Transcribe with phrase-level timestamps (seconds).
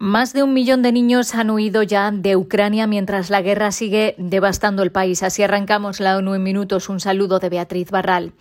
[0.00, 4.14] Más de un millón de niños han huido ya de Ucrania mientras la guerra sigue
[4.16, 5.24] devastando el país.
[5.24, 6.88] Así arrancamos la ONU en minutos.
[6.88, 8.32] Un saludo de Beatriz Barral.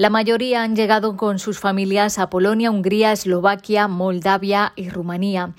[0.00, 5.52] La mayoría han llegado con sus familias a Polonia, Hungría, Eslovaquia, Moldavia y Rumanía.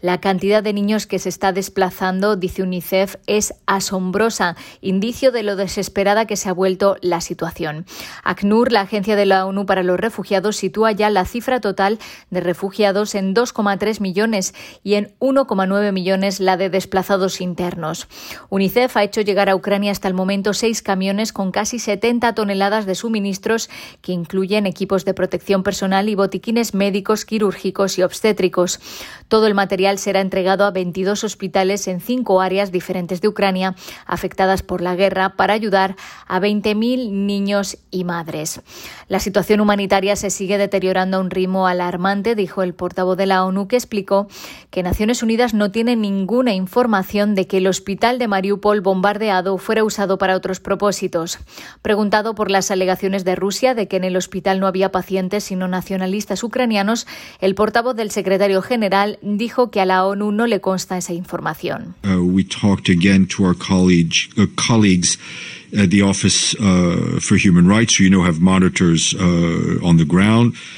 [0.00, 5.56] La cantidad de niños que se está desplazando, dice UNICEF, es asombrosa, indicio de lo
[5.56, 7.84] desesperada que se ha vuelto la situación.
[8.22, 11.98] ACNUR, la Agencia de la ONU para los Refugiados, sitúa ya la cifra total
[12.30, 14.54] de refugiados en 2,3 millones
[14.84, 18.06] y en 1,9 millones la de desplazados internos.
[18.50, 22.86] UNICEF ha hecho llegar a Ucrania hasta el momento seis camiones con casi 70 toneladas
[22.86, 23.68] de suministros
[24.00, 28.80] que incluyen equipos de protección personal y botiquines médicos, quirúrgicos y obstétricos.
[29.28, 33.74] Todo el material será entregado a 22 hospitales en cinco áreas diferentes de Ucrania
[34.06, 35.96] afectadas por la guerra para ayudar
[36.26, 38.60] a 20.000 niños y madres.
[39.08, 43.44] La situación humanitaria se sigue deteriorando a un ritmo alarmante, dijo el portavoz de la
[43.44, 44.28] ONU, que explicó
[44.70, 49.84] que Naciones Unidas no tiene ninguna información de que el hospital de Mariupol bombardeado fuera
[49.84, 51.38] usado para otros propósitos.
[51.82, 55.68] Preguntado por las alegaciones de Rusia de que en el hospital no había pacientes sino
[55.68, 57.06] nacionalistas ucranianos,
[57.40, 61.94] el portavoz del secretario general dijo que a la ONU no le consta esa información.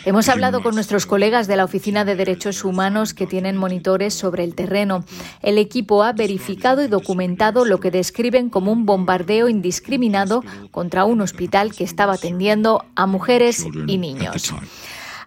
[0.04, 4.44] Hemos hablado con nuestros colegas de la Oficina de Derechos Humanos que tienen monitores sobre
[4.44, 5.04] el terreno.
[5.42, 11.20] El equipo ha verificado y documentado lo que describen como un bombardeo indiscriminado contra un
[11.20, 14.54] hospital que estaba atendiendo a mujeres y niños.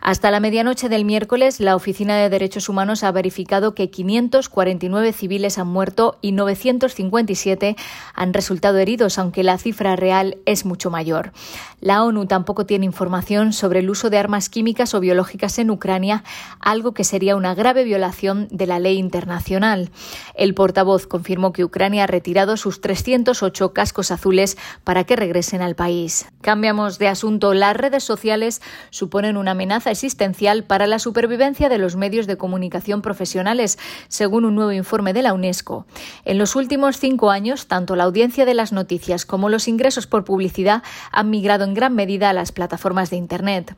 [0.05, 5.57] Hasta la medianoche del miércoles, la Oficina de Derechos Humanos ha verificado que 549 civiles
[5.57, 7.77] han muerto y 957
[8.13, 11.31] han resultado heridos, aunque la cifra real es mucho mayor.
[11.79, 16.25] La ONU tampoco tiene información sobre el uso de armas químicas o biológicas en Ucrania,
[16.59, 19.89] algo que sería una grave violación de la ley internacional.
[20.35, 25.75] El portavoz confirmó que Ucrania ha retirado sus 308 cascos azules para que regresen al
[25.75, 26.25] país.
[26.41, 27.53] Cambiamos de asunto.
[27.53, 33.01] Las redes sociales suponen una amenaza existencial para la supervivencia de los medios de comunicación
[33.01, 35.85] profesionales, según un nuevo informe de la UNESCO.
[36.25, 40.25] En los últimos cinco años, tanto la audiencia de las noticias como los ingresos por
[40.25, 43.75] publicidad han migrado en gran medida a las plataformas de Internet.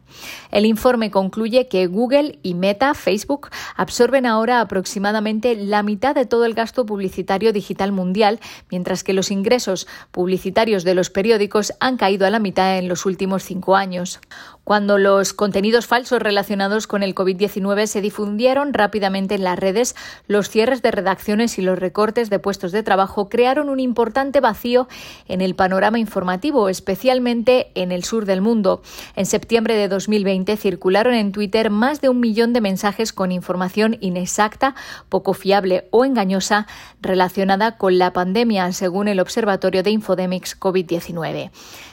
[0.51, 6.45] El informe concluye que Google y Meta, Facebook, absorben ahora aproximadamente la mitad de todo
[6.45, 8.39] el gasto publicitario digital mundial,
[8.71, 13.05] mientras que los ingresos publicitarios de los periódicos han caído a la mitad en los
[13.05, 14.19] últimos cinco años.
[14.65, 19.95] Cuando los contenidos falsos relacionados con el COVID-19 se difundieron rápidamente en las redes,
[20.27, 24.87] los cierres de redacciones y los recortes de puestos de trabajo crearon un importante vacío
[25.27, 28.81] en el panorama informativo, especialmente en el sur del mundo.
[29.15, 33.97] En septiembre de 2020 circularon en Twitter más de un millón de mensajes con información
[34.01, 34.73] inexacta,
[35.09, 36.65] poco fiable o engañosa
[37.03, 41.51] relacionada con la pandemia, según el Observatorio de Infodemics COVID-19.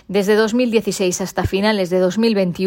[0.08, 2.61] Desde 2016 hasta finales de 2021,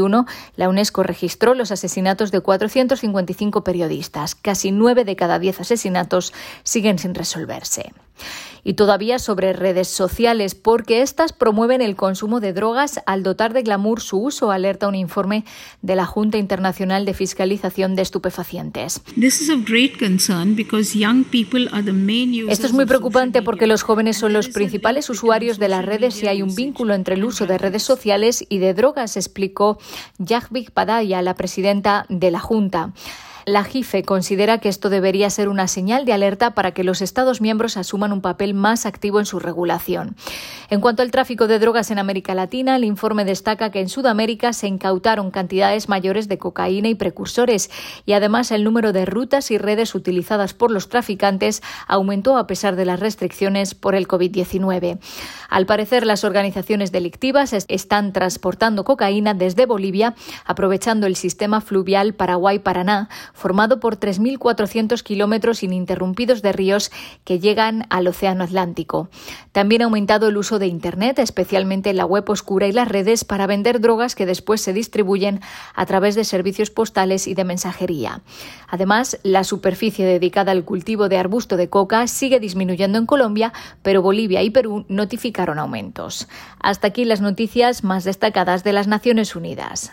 [0.56, 4.36] la UNESCO registró los asesinatos de 455 periodistas.
[4.36, 6.34] Casi nueve de cada diez asesinatos
[6.64, 7.94] siguen sin resolverse
[8.66, 13.62] y todavía sobre redes sociales, porque éstas promueven el consumo de drogas al dotar de
[13.62, 15.46] glamour su uso, alerta un informe
[15.84, 19.02] de la Junta Internacional de Fiscalización de Estupefacientes.
[22.50, 26.28] Esto es muy preocupante porque los jóvenes son los principales usuarios de las redes y
[26.28, 29.78] hay un vínculo entre el uso de redes sociales y de drogas, explicó
[30.18, 32.94] Jahvik Padaya, la presidenta de la Junta.
[33.48, 37.42] La JIFE considera que esto debería ser una señal de alerta para que los Estados
[37.42, 40.16] miembros asuman un papel más activo en su regulación.
[40.72, 44.52] En cuanto al tráfico de drogas en América Latina, el informe destaca que en Sudamérica
[44.52, 47.70] se incautaron cantidades mayores de cocaína y precursores
[48.08, 52.76] y además el número de rutas y redes utilizadas por los traficantes aumentó a pesar
[52.76, 54.98] de las restricciones por el COVID-19.
[55.50, 63.08] Al parecer, las organizaciones delictivas están transportando cocaína desde Bolivia, aprovechando el sistema fluvial Paraguay-Paraná,
[63.36, 66.92] formado por 3.400 kilómetros ininterrumpidos de ríos
[67.24, 69.10] que llegan al Océano Atlántico.
[69.52, 73.46] También ha aumentado el uso de Internet, especialmente la web oscura y las redes, para
[73.46, 75.42] vender drogas que después se distribuyen
[75.76, 78.22] a través de servicios postales y de mensajería.
[78.68, 84.02] Además, la superficie dedicada al cultivo de arbusto de coca sigue disminuyendo en Colombia, pero
[84.02, 86.28] Bolivia y Perú notificaron aumentos.
[86.60, 89.92] Hasta aquí las noticias más destacadas de las Naciones Unidas.